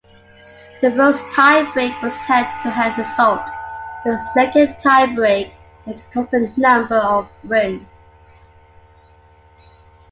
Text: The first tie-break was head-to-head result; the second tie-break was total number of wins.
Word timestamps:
The 0.81 0.89
first 0.93 1.23
tie-break 1.25 1.93
was 2.01 2.15
head-to-head 2.15 2.97
result; 2.97 3.45
the 4.03 4.17
second 4.33 4.77
tie-break 4.81 5.53
was 5.85 6.01
total 6.11 6.51
number 6.57 6.95
of 6.95 7.29
wins. 7.43 7.85